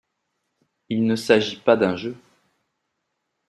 Il 0.89 1.05
ne 1.05 1.15
s’agit 1.15 1.57
pas 1.57 1.77
d’un 1.77 1.95
jeu. 1.95 2.17